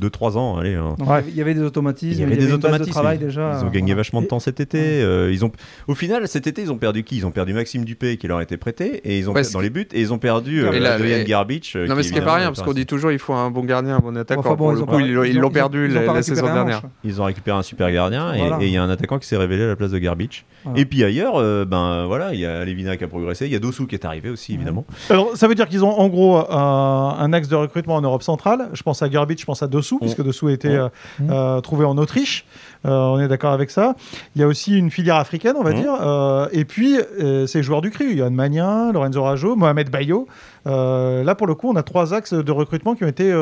[0.00, 0.56] deux, trois ans.
[0.56, 0.94] Allez, hein.
[0.98, 1.22] Donc Ouais.
[1.28, 2.86] il y avait des automatismes, Il y avait des automatismes.
[2.88, 3.58] de travail déjà.
[3.60, 3.96] Ils ont gagné voilà.
[3.96, 4.78] vachement de temps cet été.
[5.02, 5.52] euh, ils ont,
[5.86, 7.18] au final, cet été, ils ont perdu qui?
[7.18, 9.44] Ils ont perdu Maxime Dupé qui leur a été prêté et ils ont Ouais, per-
[9.48, 11.76] ce dans les buts et ils ont perdu euh, Adrien et- Garbich.
[11.76, 13.50] euh, Non, mais ce qui est pas rien, parce qu'on dit toujours il faut un
[13.50, 14.40] bon gardien, un bon attaquant.
[14.40, 14.86] Enfin bon, Pour ils le ont
[15.22, 16.82] coup, ils l'ont- perdu ils ont la, la saison dernière.
[17.04, 19.64] Ils ont récupéré un super gardien et- il y a un attaquant qui s'est révélé
[19.64, 20.46] à la place de Garbich.
[20.64, 20.80] Voilà.
[20.80, 23.56] Et puis ailleurs, euh, ben voilà, il y a Levina qui a progressé, il y
[23.56, 24.69] a Dossou qui est arrivé aussi évidemment.
[25.08, 28.22] Alors, ça veut dire qu'ils ont en gros euh, un axe de recrutement en Europe
[28.22, 28.68] centrale.
[28.72, 30.88] Je pense à Garbage, je pense à Dossou, puisque Dossou a été euh,
[31.28, 32.44] euh, trouvé en Autriche.
[32.86, 33.94] Euh, on est d'accord avec ça.
[34.34, 35.80] Il y a aussi une filière africaine, on va Mhm.
[35.80, 35.92] dire.
[36.00, 38.14] Euh, et puis, euh, ces joueurs du cru.
[38.14, 40.26] Yann Magnin, Lorenzo Rajo, Mohamed Bayo.
[40.66, 43.32] Là, pour le coup, on a trois axes de recrutement qui ont été,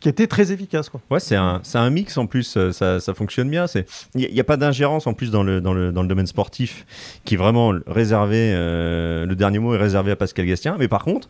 [0.00, 0.88] qui étaient très efficaces.
[0.88, 1.00] Quoi.
[1.10, 3.66] Ouais, c'est un, c'est un mix en plus, ça, ça fonctionne bien.
[3.66, 6.26] C'est- Il n'y a, pas d'ingérence en plus dans le, dans, le, dans le domaine
[6.26, 6.86] sportif
[7.24, 8.52] qui est vraiment réservé.
[8.54, 10.76] le dernier mot est réservé à Pascal Gastien.
[10.78, 11.28] Mais par contre,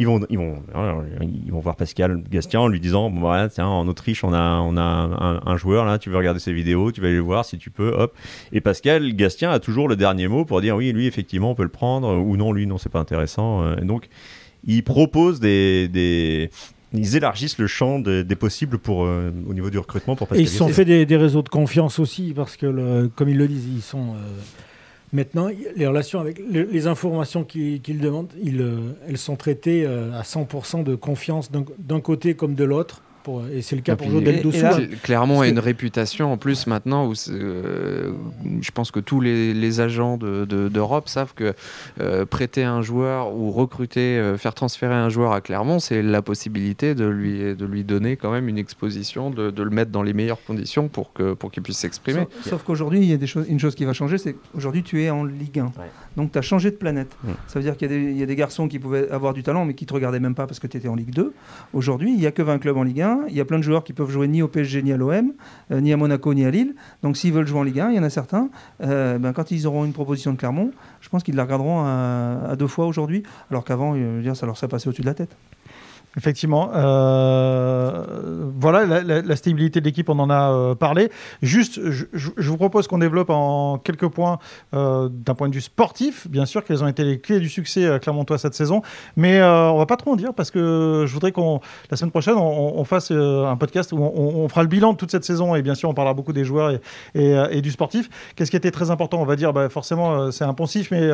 [0.00, 3.48] ils vont, ils vont, alors, ils vont voir Pascal Gastien en lui disant bon, voilà,
[3.48, 6.52] tiens, en Autriche, on a, on a un, un joueur là, tu veux regarder ses
[6.52, 8.14] vidéos, tu vas aller le voir si tu peux, hop.
[8.52, 11.62] Et Pascal Gastien a toujours le dernier mot pour dire oui, lui, effectivement, on peut
[11.62, 13.62] le prendre, ou non, lui, non, c'est pas intéressant.
[13.62, 14.08] Euh, Et donc,
[14.66, 15.86] ils proposent des.
[15.88, 16.50] des
[16.92, 20.30] ils élargissent le champ des, des possibles pour, euh, au niveau du recrutement pour Et
[20.30, 23.28] Pascal ils se sont fait des, des réseaux de confiance aussi, parce que, le- comme
[23.28, 24.14] ils le disent, ils sont.
[24.14, 24.40] euh,
[25.12, 27.44] maintenant, les relations avec les, informations
[28.00, 32.64] demandent, ils, euh, elles sont traitées euh, à 100% de confiance d'un côté comme de
[32.64, 33.02] l'autre.
[33.30, 34.62] Pour- Et c'est le cas Et pour puis, Jodel et- et Dossou.
[34.62, 34.78] là- hein.
[34.78, 38.12] Cl- Clermont Parce a une réputation en plus maintenant où euh,
[38.60, 41.54] je pense que tous les, les agents de- de- d'Europe savent que
[42.00, 46.22] euh, prêter un joueur ou recruter, euh, faire transférer un joueur à Clermont, c'est la
[46.22, 50.02] possibilité de lui, de lui donner quand même une exposition, de, de le mettre dans
[50.02, 52.26] les meilleures conditions pour, que, pour qu'il puisse s'exprimer.
[52.42, 54.82] Sauf, sauf qu'aujourd'hui, il y a des choses, une chose qui va changer, c'est qu'aujourd'hui,
[54.82, 55.72] tu es en Ligue 1.
[56.16, 57.16] Donc, tu as changé de planète.
[57.24, 57.32] Ouais.
[57.46, 59.34] Ça veut dire qu'il y, a des- il y a des garçons qui pouvaient avoir
[59.34, 61.14] du talent, mais qui ne te regardaient même pas parce que tu étais en Ligue
[61.14, 61.32] 2.
[61.72, 63.19] Aujourd'hui, il n'y a que 20 clubs en Ligue 1.
[63.28, 65.32] Il y a plein de joueurs qui peuvent jouer ni au PSG, ni à l'OM,
[65.70, 66.74] euh, ni à Monaco, ni à Lille.
[67.02, 68.50] Donc, s'ils veulent jouer en Ligue 1, il y en a certains.
[68.82, 72.50] euh, ben, quand ils auront une proposition de Clermont, je pense qu'ils la regarderont à,
[72.50, 75.36] à deux fois aujourd'hui, alors qu'avant, euh, ça leur serait passé au-dessus de la tête.
[76.16, 76.70] Effectivement.
[76.74, 78.04] Euh,
[78.58, 81.10] voilà, la, la- la stabilité de l'équipe, on en a euh, parlé.
[81.42, 82.04] Juste, je,
[82.36, 84.38] vous propose qu'on développe en quelques points
[84.74, 86.26] euh, d'un point de vue sportif.
[86.28, 88.82] Bien sûr, quelles ont été les clés du succès clermontois cette saison.
[89.16, 92.34] Mais on va pas trop en dire parce que je voudrais qu'on, la semaine prochaine,
[92.34, 95.54] on, on fasse un podcast où on, on fera le bilan de toute cette saison.
[95.54, 96.80] Et bien sûr, on parlera beaucoup des joueurs et,
[97.14, 98.08] et, et du sportif.
[98.36, 101.08] Qu'est-ce qui était très important On va dire, bah, forcément, c'est un poncif, mais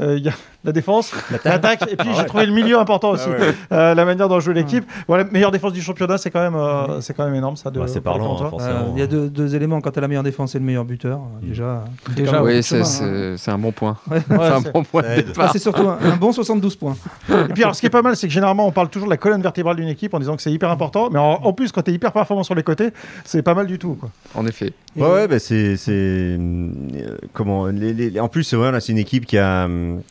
[0.00, 0.34] il y a
[0.64, 1.12] la défense,
[1.44, 1.84] l'attaque.
[1.90, 3.28] Et puis, j'ai trouvé le milieu important aussi.
[3.72, 4.84] Euh, la manière dont jouer l'équipe.
[5.08, 7.70] Voilà, meilleure défense du championnat, c'est quand même, euh, c'est quand même énorme ça.
[7.70, 8.74] Ouais, c'est parlant, hein, forcément.
[8.80, 10.64] Euh, Il y a deux, deux éléments quand tu as la meilleure défense et le
[10.64, 11.18] meilleur buteur.
[11.18, 11.84] euh, Déjà,
[12.16, 13.96] Déjà, oui, c'est- c'est c'est un bon point.
[14.10, 14.20] Ouais.
[14.28, 15.26] c'est un c'est- bon point ça de aide.
[15.26, 15.52] départ.
[15.52, 16.96] C'est surtout un, un bon 72 points.
[17.28, 19.12] Et puis alors, ce qui est pas mal, c'est que généralement, on parle toujours de
[19.12, 21.08] la colonne vertébrale d'une équipe en disant que c'est hyper important.
[21.10, 22.90] Mais en, en plus, quand tu es hyper performant sur les côtés,
[23.24, 23.94] c'est pas mal du tout.
[23.94, 24.10] Quoi.
[24.34, 24.72] En effet.
[24.96, 28.98] Et- Ouais, ouais, bah c'est, c'est euh, comment les, les- en plus voilà, c'est une
[28.98, 29.68] équipe qui a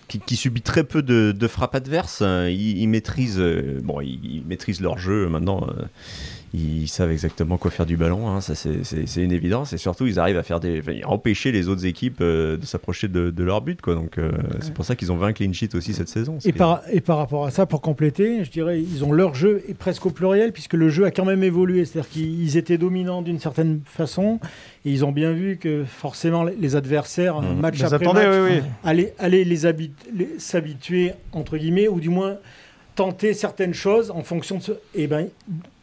[0.07, 2.21] qui, qui subit très peu de, de frappes adverses.
[2.21, 5.65] Ils, ils maîtrisent euh, bon, ils, ils maîtrisent leur jeu maintenant.
[5.77, 5.83] euh,
[6.51, 9.71] ils savent exactement quoi faire du ballon, hein, ça c'est, c'est- c'est une évidence.
[9.73, 12.65] Et surtout, ils arrivent à faire des, enfin, à empêcher les autres équipes euh, de
[12.65, 13.93] s'approcher de, de leur but, quoi.
[13.93, 16.39] Donc euh, c'est pour ça qu'ils ont 20 clean sheets aussi cette saison.
[16.45, 19.61] Et par, et par rapport à ça, pour compléter, je dirais, ils ont leur jeu
[19.69, 21.85] est presque au pluriel, puisque le jeu a quand même évolué.
[21.85, 24.39] C'est-à-dire qu'ils étaient dominants d'une certaine façon,
[24.85, 27.59] et ils ont bien vu que forcément les adversaires, Mhm.
[27.59, 28.61] match Ils après match, oui, oui.
[28.83, 32.37] allaient, allaient les habit- les- s'habituer, entre guillemets, ou du moins
[32.99, 34.71] tenter certaines choses en fonction de ce...
[34.93, 35.29] Et ben,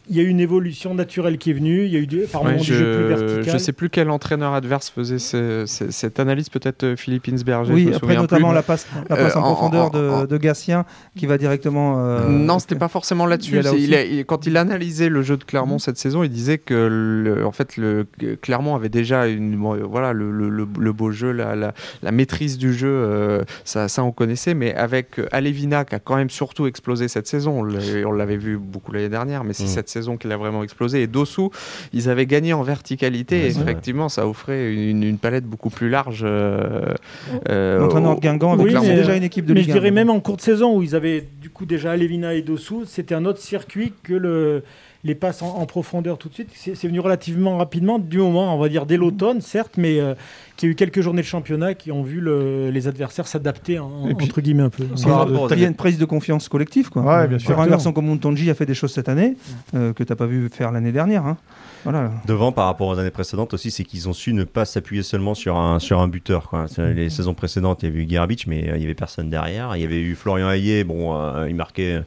[0.09, 2.21] il y a eu une évolution naturelle qui est venue, il y a eu du,
[2.31, 3.55] par Ouais, jeu plus je vertical.
[3.55, 7.71] ne sais plus quel entraîneur adverse faisait ce- ce- cette analyse, peut-être euh, Philippe Insberger.
[7.71, 8.55] je Oui, me après notamment plus.
[8.55, 10.85] la passe, la passe Euh, en en- profondeur en- de, en- de Gatien
[11.17, 12.05] qui va directement.
[12.07, 13.61] euh, non, c'était pas forcément là-dessus.
[13.61, 13.73] là
[14.27, 17.77] quand il analysait le jeu de Clermont cette saison, il disait que le- en fait,
[17.77, 18.07] le,
[18.41, 22.13] Clermont avait déjà une, bon, voilà, le, le- le- le beau jeu, la, la- la
[22.13, 26.17] maîtrise du jeu, euh, ça, ça on connaissait, mais avec euh, Alevina qui a quand
[26.17, 29.65] même surtout explosé cette saison, on l'a- on l'avait vu beaucoup l'année dernière, mais c'est
[29.65, 29.69] Mm.
[29.69, 31.03] cette saison qu'il a vraiment explosé.
[31.03, 31.51] Et Dossou,
[31.93, 33.63] ils avaient gagné en verticalité, Ouais, et vrai.
[33.63, 36.23] effectivement, ça offrait une, une palette beaucoup plus large.
[36.25, 36.95] euh,
[37.49, 39.81] euh, L'entraîneur de Guingamp avait Oui, déjà une équipe de Mais Ligue je 1.
[39.81, 42.85] dirais même en cours de saison où ils avaient du coup déjà Alevina et Dossou,
[42.87, 44.63] c'était un autre circuit que le,
[45.05, 46.49] les passes en, en profondeur tout de suite.
[46.55, 50.15] C'est c'est venu relativement rapidement, du moment, on va dire dès l'automne, certes, mais euh,
[50.57, 53.79] qu'il y a eu quelques journées de championnat qui ont vu le- les adversaires s'adapter
[53.79, 54.85] en- entre guillemets un peu.
[55.55, 56.89] Il y a une prise de confiance collective.
[56.91, 57.03] Quoi.
[57.03, 57.49] Ouais, bien sûr.
[57.51, 59.37] Sur un garçon comme Montonji a fait des choses cette année
[59.75, 61.25] euh, que tu n'as pas vu faire l'année dernière.
[61.27, 61.37] hein.
[61.85, 62.11] Voilà.
[62.27, 65.35] Devant par rapport aux années précédentes aussi, c'est qu'ils ont su ne pas s'appuyer seulement
[65.35, 66.49] sur un, sur un buteur.
[66.49, 66.67] Quoi.
[66.69, 69.31] C'est- Les saisons précédentes, il y avait eu Garbage, mais euh, il y avait personne
[69.31, 69.77] derrière.
[69.77, 72.03] Il y avait eu Florian Hayé, bon, euh, il marquait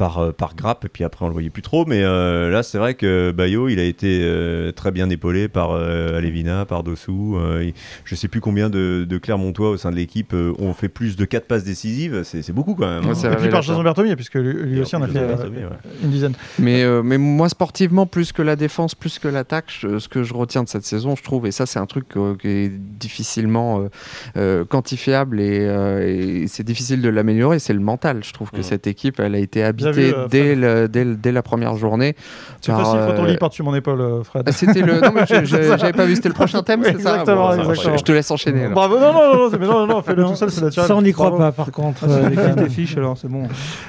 [0.00, 1.84] par, euh, par grappe, et puis après on le voyait plus trop.
[1.84, 5.72] Mais euh, là, c'est vrai que Bayo, il a été euh, très bien épaulé par
[5.72, 7.36] euh, Alevina, par Dossou.
[7.36, 7.74] Euh, il-
[8.06, 11.16] je sais plus combien de, de Clermontois au sein de l'équipe euh, ont fait plus
[11.16, 12.22] de 4 passes décisives.
[12.24, 13.04] C'est c'est beaucoup quand même.
[13.04, 13.32] Ouais, hein.
[13.34, 13.60] Et puis par.
[13.60, 15.60] Jason Bertomia, puisque lui, lui Et aussi en a fait euh, ouais.
[16.02, 16.32] une dizaine.
[16.58, 20.22] Mais, euh, mais moi, sportivement, plus que la défense, plus que l'attaque, je- ce que
[20.22, 22.68] je retiens de cette saison, je trouve, et ça, c'est un truc euh, qui est
[22.70, 23.88] difficilement euh,
[24.38, 28.24] euh, quantifiable et, euh, et c'est difficile de l'améliorer, c'est le mental.
[28.24, 28.62] Je trouve que Mhm.
[28.62, 31.76] cette équipe, elle a été habitée vu, euh, dès, le- dès, le- dès la première
[31.76, 32.14] journée.
[32.60, 34.44] C'est facile quand on euh, lit par-dessus mon épaule, euh, Fred.
[34.46, 35.00] ah, C'était le.
[35.00, 37.62] Non, mais j'avais pas vu, c'était le prochain thème, c'est ça Exactement, Bon, ça va,
[37.70, 37.96] exactement.
[37.96, 38.60] Je te laisse enchaîner.
[38.62, 38.72] alors.
[38.74, 40.88] Bravo, non, non, non, non, mais non, non, fais-le tout seul, c'est naturel.
[40.88, 42.04] Ça, on n'y croit pas, par contre.
[42.04, 43.42] Euh, euh, L'équipe des fiches, alors c'est bon.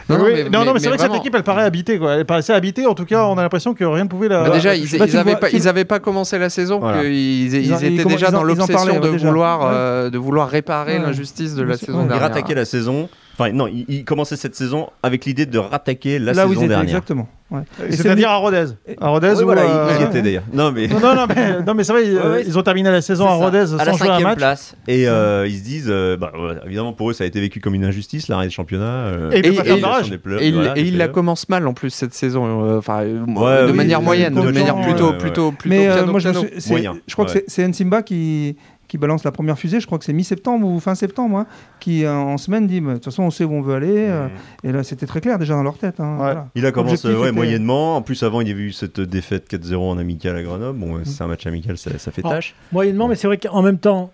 [0.10, 2.14] Non, non, mais, non, mais c'est vrai que cette équipe, elle paraît habitée, quoi.
[2.14, 4.44] Elle paraissait habitée, en tout cas, on a l'impression que rien ne pouvait la.
[4.44, 7.66] Bah, déjà, ils, Bah, ils tu avaient vois, pas, commencé la saison, qu'ils- ils, ils
[7.66, 10.10] Ils en- étaient déjà dans l'obsession de vouloir, euh,
[10.46, 12.04] réparer l'injustice de la saison ouais.
[12.06, 12.28] Ils dernière.
[12.30, 13.10] rattaquaient la saison.
[13.38, 16.54] Enfin, non, ils, ils commençaient cette saison avec l'idée de rattaquer la Là où ils
[16.56, 16.90] saison étaient, dernière.
[16.90, 17.28] exactement.
[17.50, 17.62] ouais.
[17.90, 18.66] C'est-à-dire à Rodez.
[19.00, 20.44] À Rodez, Ouais, où, voilà, euh, ils- ils y étaient d'ailleurs.
[20.54, 20.88] Non, mais.
[20.88, 22.44] Non, non, non, mais, non, mais c'est vrai, ils, Ouais, ouais.
[22.46, 24.38] ils ont terminé la saison à Rodez à la sans jouer un cinquième match.
[24.38, 24.76] place.
[24.88, 27.60] Et euh, ils se disent, euh, bah, voilà, évidemment pour eux ça a été vécu
[27.62, 28.84] comme une injustice l'arrêt du championnat.
[28.86, 30.10] euh, Et il peut Et- pas et- faire et- barrage.
[30.10, 31.14] des pleurs, Et il, voilà, et des il la pleurs.
[31.16, 34.34] commence mal en plus cette saison, euh, enfin euh, Ouais, de oui, manière oui, moyenne,
[34.36, 35.18] de manière plutôt, ouais, ouais.
[35.18, 36.48] plutôt, plutôt, Mais euh, piano, moi, je, me piano.
[36.48, 37.44] suis- c'est- Moyen, je crois que ouais.
[37.48, 38.56] c'est- c'est Nsimba qui,
[38.92, 39.80] qui balance la première fusée.
[39.80, 41.48] Je crois que c'est mi-septembre ou fin septembre, hein,
[41.80, 43.88] qui euh, en semaine dit de toute façon, on sait où on veut aller.
[44.10, 44.28] euh,
[44.66, 46.02] Et là, c'était très clair déjà dans leur tête.
[46.02, 46.50] hein, voilà.
[46.56, 47.96] Il a commencé ouais, était- moyennement.
[47.96, 50.78] En plus, avant, il y avait eu cette défaite 4-0 en amical à Grenoble.
[50.78, 52.54] Bon, c'est un match amical, ça, ça fait tâche.
[52.74, 54.12] Moyennement, mais c'est vrai qu'en même temps,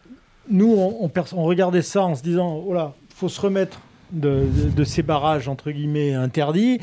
[0.51, 3.81] nous, on, on perce- on regardait ça en se disant, oh là, faut se remettre
[4.11, 6.79] de, de- de ces barrages, entre guillemets, interdits.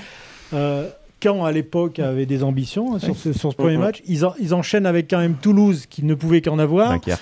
[0.53, 0.89] Euh,
[1.23, 4.03] Caen, à l'époque, avait des ambitions hein, sur, ce, sur ce premier match.
[4.09, 6.91] Ils, en- ils enchaînent avec quand même Toulouse, qui ne pouvait qu'en avoir.
[6.91, 7.21] Dunkerque.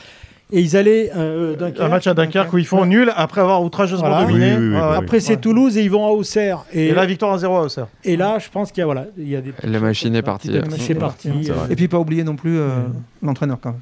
[0.55, 1.11] Et ils allaient...
[1.17, 1.81] euh, Dunkerque.
[1.81, 2.87] Un match à Dunkerque où ils font Ouais.
[2.87, 4.27] nul après avoir outrageusement Voilà.
[4.27, 4.55] dominé.
[4.55, 4.81] Oui, oui, oui.
[4.97, 5.41] Après, c'est Ouais.
[5.41, 6.65] Toulouse et ils vont à Auxerre.
[6.73, 7.87] Et, Et là, victoire à 0 à Auxerre.
[8.05, 9.53] et là, je pense qu'il y a, voilà, il y a des...
[9.65, 10.49] La machine est partie.
[10.49, 11.31] La machine est partie.
[11.43, 11.69] C'est vrai.
[11.73, 12.83] Et puis, pas oublier non plus euh, Ouais.
[13.23, 13.81] l'entraîneur quand même.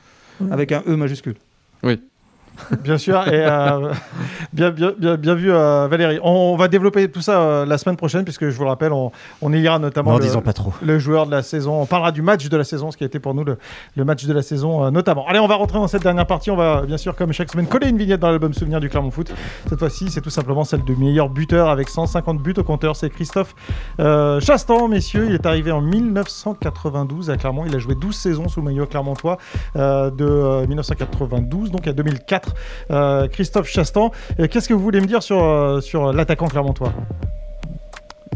[0.48, 0.52] Ouais.
[0.54, 1.34] Avec un E majuscule.
[2.82, 3.92] Bien sûr, et euh,
[4.52, 6.18] bien, bien, bien, bien vu euh, Valérie.
[6.22, 9.12] On, va développer tout ça euh, la semaine prochaine, puisque je vous le rappelle, on,
[9.42, 10.72] on y ira notamment le, disons pas trop.
[10.82, 11.80] le joueur de la saison.
[11.80, 13.58] On parlera du match de la saison, ce qui a été pour nous le,
[13.96, 15.26] le match de la saison notamment.
[15.26, 16.50] Allez, on va rentrer dans cette dernière partie.
[16.50, 19.10] On va bien sûr, comme chaque semaine, coller une vignette dans l'album Souvenir du Clermont
[19.10, 19.32] Foot.
[19.68, 22.96] Cette fois-ci, c'est tout simplement celle de meilleur buteur avec 150 buts au compteur.
[22.96, 23.54] C'est Christophe
[23.98, 25.26] Chastan, messieurs.
[25.28, 27.64] Il est arrivé en 1992 à Clermont.
[27.66, 29.38] Il a joué 12 saisons sous le maillot clermontois
[29.74, 32.49] de euh, 1992 donc à 2004.
[32.90, 36.92] Euh, Christophe Chastan, Euh, qu'est-ce que vous voulez me dire sur, euh, sur l'attaquant clermontois?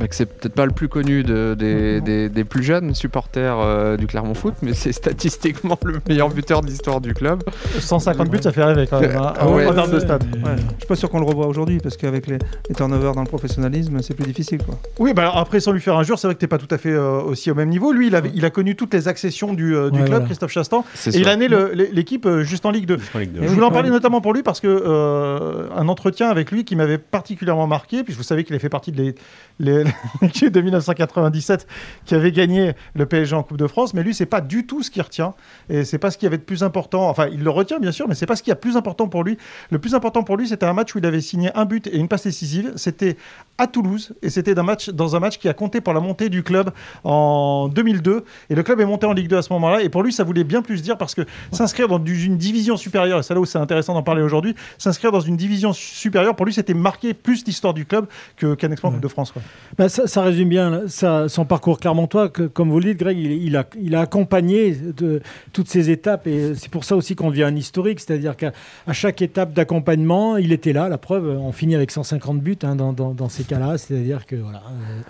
[0.04, 3.58] Bah, que c'est peut-être pas le plus connu de- des, des- des plus jeunes supporters
[3.58, 7.42] euh, du Clermont Foot, mais c'est statistiquement le meilleur buteur de l'histoire du club.
[7.78, 9.16] 150 buts, ça fait rêver quand même.
[9.16, 10.04] hein, Ah ouais, en termes de mais-
[10.44, 10.56] Ouais.
[10.56, 12.38] Je suis pas sûr qu'on le revoit aujourd'hui parce qu'avec les,
[12.68, 14.58] les turnovers dans le professionnalisme, c'est plus difficile.
[14.62, 14.78] Quoi.
[14.98, 16.92] Oui, bah après, sans lui faire injure, c'est vrai que t'es pas tout à fait
[16.92, 17.92] euh, aussi au même niveau.
[17.92, 20.24] Lui, il, avait, il a connu toutes les accessions du, euh, du Ouais, club, voilà.
[20.26, 21.48] Christophe Chastan, et il a né
[21.92, 22.98] l'équipe euh, juste en Ligue 2.
[22.98, 23.42] Jusqu'en Ligue deux.
[23.42, 26.64] Et Je voulais en parler notamment pour lui parce que euh, un entretien avec lui
[26.64, 29.14] qui m'avait particulièrement marqué, puisque vous savez qu'il a fait partie de les-
[29.60, 29.84] les-
[30.22, 31.66] l'équipe de 1997
[32.04, 34.82] qui avait gagné le PSG en Coupe de France, mais lui c'est pas du tout
[34.82, 35.34] ce qu'il retient
[35.68, 37.08] et c'est pas ce qui avait de plus important.
[37.08, 39.22] Enfin, il le retient bien sûr, mais c'est pas ce qui a plus important pour
[39.22, 39.38] lui.
[39.70, 41.96] Le plus important pour lui, c'était un match où il avait signé un but et
[41.96, 42.72] une passe décisive.
[42.76, 43.16] C'était
[43.58, 46.42] à Toulouse et c'était match dans un match qui a compté pour la montée du
[46.42, 46.70] club
[47.04, 50.02] en 2002 et le club est monté en Ligue 2 à ce moment-là et pour
[50.02, 53.34] lui ça voulait bien plus dire parce que s'inscrire dans une division supérieure et c'est
[53.34, 56.74] là où c'est intéressant d'en parler aujourd'hui s'inscrire dans une division supérieure pour lui c'était
[56.74, 58.94] marquer plus l'histoire du club qu'un exploit en.
[58.94, 59.42] Coupe de France quoi.
[59.78, 62.28] Bah, ça, ça résume bien ça- son parcours clermontois.
[62.28, 65.20] Que, comme vous le dites, Greg, il, il a, il a accompagné de,
[65.52, 68.00] toutes ces étapes et c'est pour ça aussi qu'on devient un historique.
[68.00, 68.52] C'est-à-dire qu'à
[68.86, 70.88] à chaque étape d'accompagnement, il était là.
[70.88, 73.78] La preuve, on finit avec 150 buts hein, dans, dans- dans ces cas-là.
[73.78, 74.62] C'est-à-dire que voilà.
[74.68, 75.00] euh,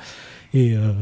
[0.56, 0.92] et euh,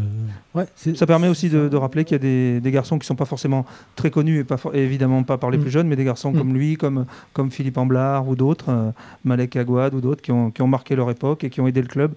[0.55, 0.65] ouais,
[0.97, 3.27] Ça permet aussi de, de rappeler qu'il y a des, des garçons qui sont pas
[3.27, 5.61] forcément très connus et, pas for- et évidemment pas par les Mm.
[5.61, 6.39] plus jeunes, mais des garçons Mm.
[6.39, 7.05] comme lui, comme,
[7.35, 8.91] comme Philippe Amblard ou d'autres, euh,
[9.25, 11.83] Malek Aguad ou d'autres qui ont, qui ont marqué leur époque et qui ont aidé
[11.83, 12.15] le club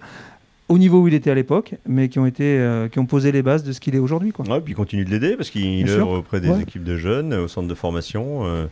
[0.68, 3.30] au niveau où il était à l'époque, mais qui ont, été, euh, qui ont posé
[3.32, 4.32] les bases de ce qu'il est aujourd'hui.
[4.32, 4.44] quoi.
[4.48, 6.62] Ouais, puis il continue de l'aider parce qu'il œuvre auprès des Ouais.
[6.62, 8.44] équipes de jeunes, au centre de formation.
[8.46, 8.66] euh,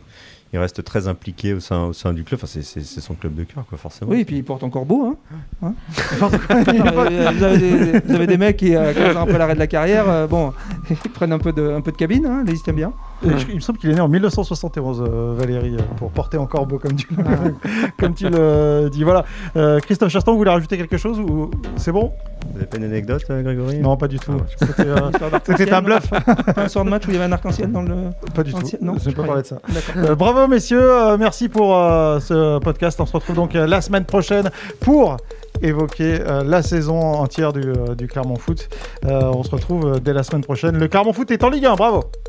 [0.53, 2.37] il reste très impliqué au sein, au sein du club.
[2.41, 4.11] Enfin, c'est- c'est c'est son club de cœur, quoi, forcément.
[4.11, 5.03] Oui, et puis il porte encore beau.
[5.05, 5.15] Hein
[5.63, 5.73] Hein
[6.21, 9.59] euh, vous, avez des, vous avez des mecs qui, euh, 15 ans après l'arrêt de
[9.59, 10.53] la carrière, euh, bon,
[10.89, 12.93] ils prennent un peu de, un peu de cabine, hein, les aiment bien.
[13.25, 16.37] Et je- il me semble qu'il est né en 1971 euh, Valérie euh, pour porter
[16.37, 17.23] encore beau comme tu le,
[17.99, 19.03] comme tu le dis.
[19.03, 19.25] Voilà.
[19.55, 22.11] Euh, Christophe Chastan vous voulez rajouter quelque chose ou c'est bon?
[22.51, 23.79] Vous avez pas une anecdote, euh, Grégory?
[23.79, 24.31] Non pas du tout.
[24.39, 26.09] Ah, c'était euh, un bluff.
[26.09, 27.95] Pas un soir de match où il y avait un arc-en-ciel dans le.
[28.33, 28.61] pas du tout.
[28.81, 29.57] non, je vais je pas parler de ça.
[29.97, 32.99] Euh, bravo messieurs, euh, merci pour euh, ce podcast.
[33.01, 35.17] On se retrouve donc euh, la semaine prochaine pour
[35.61, 38.67] évoquer euh, la saison entière du, euh, du Clermont Foot.
[39.05, 40.77] Euh, on se retrouve euh, dès la semaine prochaine.
[40.77, 42.03] Le Clermont Foot est en Ligue 1, bravo